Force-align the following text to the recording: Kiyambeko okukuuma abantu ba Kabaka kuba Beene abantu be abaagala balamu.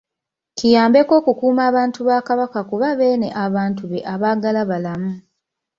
Kiyambeko 0.57 1.11
okukuuma 1.19 1.61
abantu 1.69 1.99
ba 2.07 2.17
Kabaka 2.27 2.59
kuba 2.69 2.87
Beene 2.99 3.27
abantu 3.45 3.83
be 3.91 3.99
abaagala 4.13 4.61
balamu. 4.69 5.11